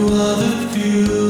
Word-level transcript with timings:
What 0.00 0.38
the 0.38 0.70
beautiful 0.72 1.29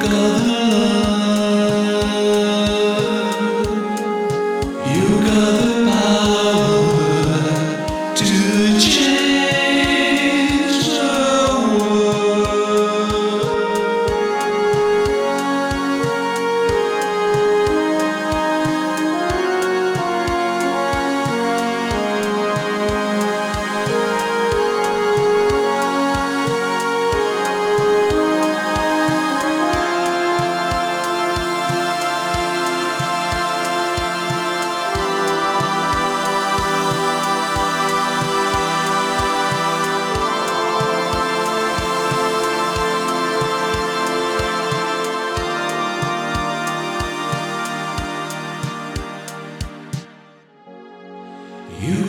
The 0.00 0.08
love. 0.08 1.13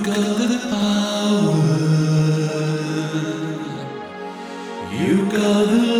You 0.06 0.14
got 0.14 0.38
the 0.38 0.60
power. 0.70 1.66
You 4.92 5.26
got 5.32 5.96